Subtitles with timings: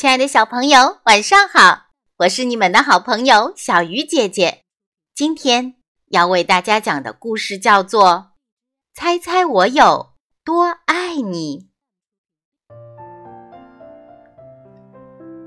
[0.00, 1.88] 亲爱的小朋友，晚上好！
[2.20, 4.62] 我是你们的好朋友小鱼姐姐。
[5.14, 5.74] 今天
[6.06, 8.08] 要为大家讲的故事叫做
[8.94, 11.68] 《猜猜我有多爱你》。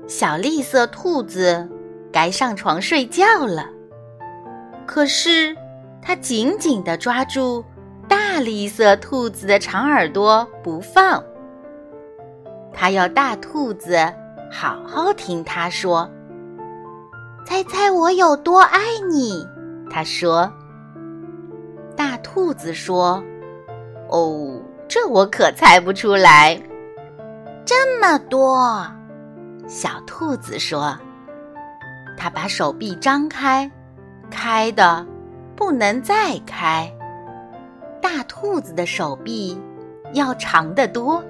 [0.08, 1.68] 小绿色兔子
[2.12, 3.68] 该上床睡觉了，
[4.86, 5.56] 可是
[6.00, 7.64] 它紧紧地抓住
[8.08, 11.20] 大绿色兔子的长耳朵不放。
[12.72, 13.98] 它要大兔子
[14.56, 16.08] 好好听它说
[17.44, 18.78] ：“猜猜我有多爱
[19.10, 19.44] 你？”
[19.90, 20.48] 他说。
[21.96, 23.20] 大兔子说
[24.08, 26.56] ：“哦，这我可猜不出来，
[27.64, 28.86] 这么多。”
[29.66, 30.96] 小兔子说
[32.16, 33.68] ：“它把手臂张开，
[34.30, 35.04] 开的
[35.56, 36.88] 不能再开。
[38.00, 39.60] 大兔子的手臂
[40.12, 41.20] 要长得多。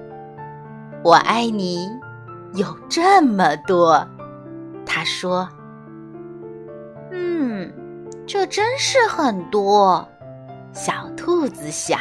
[1.03, 1.89] 我爱你
[2.55, 4.05] 有这么多。”
[4.85, 5.47] 他说
[7.11, 7.71] ：“嗯，
[8.25, 10.07] 这真是很多。”
[10.73, 11.99] 小兔子想：“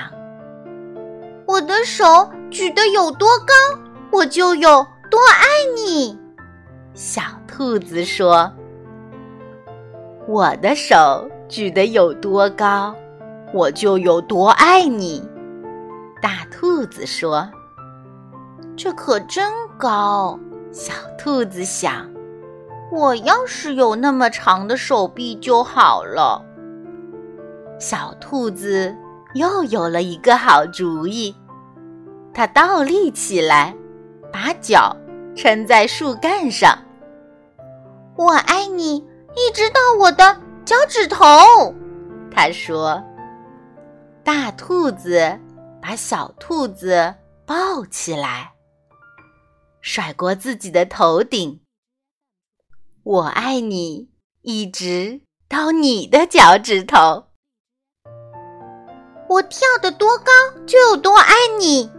[1.47, 2.05] 我的手
[2.51, 3.55] 举得有多高，
[4.11, 6.19] 我就有多爱你。”
[6.95, 8.53] 小兔子说
[10.27, 12.95] ：“我的手举得有多高，
[13.53, 15.29] 我就有多爱你。”
[16.23, 17.49] 大兔子说
[18.77, 20.39] ：“这可真高。”
[20.75, 22.11] 小兔子想
[22.91, 26.45] ：“我要是有那么长的手臂就好了。”
[27.79, 28.93] 小兔子
[29.35, 31.33] 又有了一个好主意，
[32.35, 33.73] 它倒立起来，
[34.33, 34.97] 把脚
[35.37, 36.77] 撑在树干上。
[38.17, 41.25] 我爱你，一直到我的脚趾头。
[42.33, 43.01] 他说
[44.25, 45.39] ：“大兔子
[45.81, 47.15] 把小兔子
[47.47, 48.54] 抱起来，
[49.87, 51.61] 甩过自己的头顶。
[53.03, 54.09] 我爱你，
[54.41, 57.27] 一直到你的脚趾头。
[59.29, 60.33] 我跳得多高，
[60.67, 61.93] 就有多爱你。”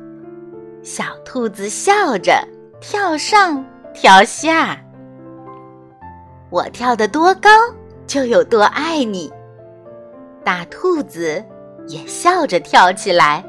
[0.81, 2.43] 小兔子笑着
[2.81, 3.63] 跳上
[3.93, 4.83] 跳下。
[6.49, 7.51] 我跳得多高，
[8.07, 9.31] 就有多爱你。
[10.43, 11.45] 大兔子
[11.87, 13.45] 也笑着跳起来，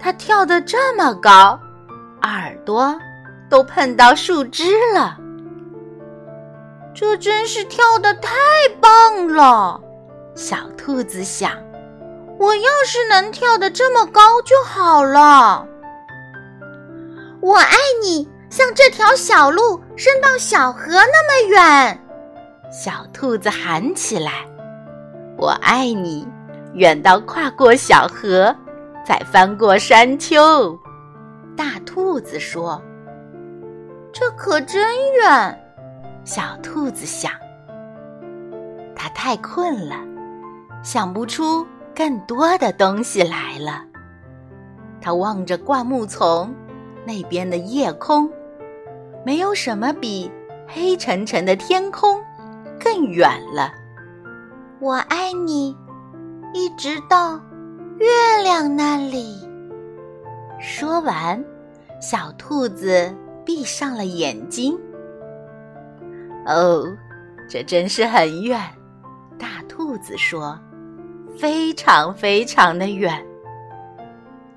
[0.00, 1.56] 它跳得这么高，
[2.22, 2.98] 耳朵
[3.50, 5.18] 都碰到树枝了。
[6.94, 8.30] 这真是跳得太
[8.80, 9.78] 棒了，
[10.34, 11.52] 小兔子想：
[12.38, 15.66] 我要是能跳得这么高就好了。
[17.42, 18.26] 我爱你。
[18.50, 22.04] 像这条小路伸到小河那么远，
[22.68, 24.44] 小兔子喊起来
[25.38, 26.26] ：“我爱你，
[26.74, 28.52] 远到跨过小河，
[29.06, 30.76] 再翻过山丘。”
[31.56, 32.82] 大兔子说
[34.12, 34.82] ：“这可真
[35.14, 35.72] 远。”
[36.24, 37.30] 小兔子想
[38.94, 39.96] ：“它太困了，
[40.82, 43.84] 想不出更多的东西来了。”
[45.00, 46.54] 它望着灌木丛
[47.06, 48.30] 那边的夜空。
[49.22, 50.30] 没有什么比
[50.66, 52.18] 黑沉沉的天空
[52.82, 53.70] 更远了。
[54.80, 55.76] 我爱你，
[56.54, 57.38] 一直到
[57.98, 58.08] 月
[58.42, 59.46] 亮那里。
[60.58, 61.44] 说完，
[62.00, 63.14] 小兔子
[63.44, 64.78] 闭上了眼睛。
[66.46, 66.84] 哦，
[67.48, 68.60] 这真是很远。
[69.38, 70.58] 大兔子说
[71.38, 73.26] ：“非常非常的远。”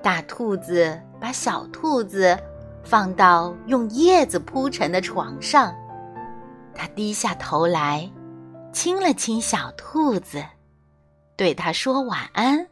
[0.02, 2.38] 大兔子把小兔子。
[2.86, 5.74] 放到用叶子铺成的床上，
[6.76, 8.12] 他低下头来，
[8.74, 10.44] 亲了亲小兔子，
[11.38, 12.68] 对它说晚安。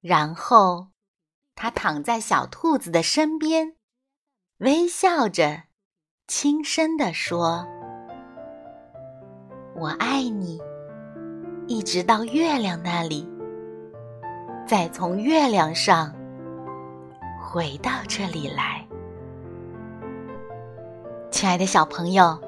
[0.00, 0.88] 然后，
[1.54, 3.75] 他躺在小兔子的身边，
[4.60, 5.64] 微笑着，
[6.26, 7.66] 轻声地说
[9.76, 10.58] ：“我爱你，
[11.66, 13.28] 一直到月亮那里，
[14.66, 16.10] 再从月亮上
[17.38, 18.82] 回到这里来。”
[21.30, 22.40] 亲爱的小朋友，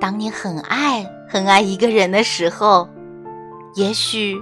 [0.00, 2.88] 当你很爱很爱一个人的时候，
[3.74, 4.40] 也许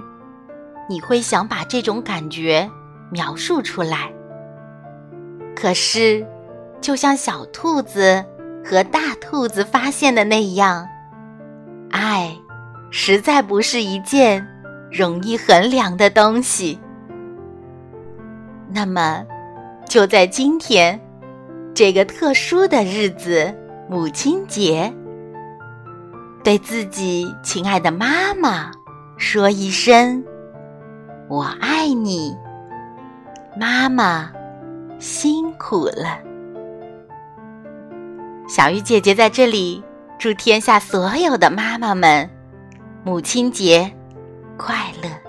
[0.87, 2.69] 你会想把这种感觉
[3.09, 4.13] 描述出来。
[5.55, 6.23] 可是，
[6.85, 8.23] 就像小兔子
[8.63, 10.87] 和大兔子发现的那样，
[11.89, 12.31] 爱
[12.91, 14.45] 实在不是一件
[14.91, 16.79] 容易衡量的东西。
[18.69, 19.25] 那么，
[19.89, 21.01] 就在今天。
[21.73, 23.51] 这个特殊的日子，
[23.89, 24.93] 母亲节，
[26.43, 28.71] 对自己亲爱的妈妈
[29.17, 30.23] 说一声
[31.27, 32.37] “我爱你”，
[33.59, 34.31] 妈妈
[34.99, 36.19] 辛苦了。
[38.47, 39.83] 小鱼姐姐在这里
[40.19, 42.29] 祝天下所有的妈妈们
[43.03, 43.91] 母亲节
[44.55, 45.24] 快乐。